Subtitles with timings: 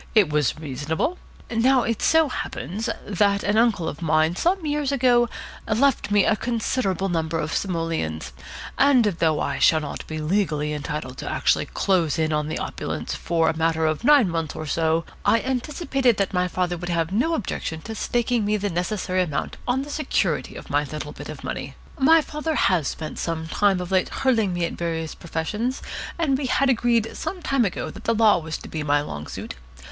[0.15, 1.19] It was reasonable.
[1.51, 5.29] Now it so happens that an uncle of mine some years ago
[5.67, 8.33] left me a considerable number of simoleons,
[8.79, 13.13] and though I shall not be legally entitled actually to close in on the opulence
[13.13, 17.11] for a matter of nine months or so, I anticipated that my father would have
[17.11, 21.11] no objection to staking me to the necessary amount on the security of my little
[21.11, 21.75] bit of money.
[21.99, 25.83] My father has spent some time of late hurling me at various professions,
[26.17, 29.27] and we had agreed some time ago that the Law was to be my long
[29.27, 29.53] suit.